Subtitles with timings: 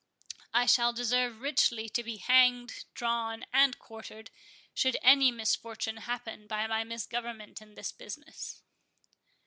[0.51, 4.31] I shall deserve richly to be hanged, drawn, and quartered,
[4.73, 8.63] should any misfortune happen by my misgovernment in this business."